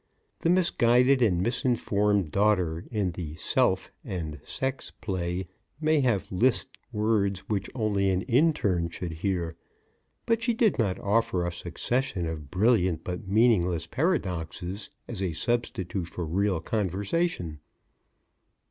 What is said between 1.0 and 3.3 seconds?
and misinformed daughter in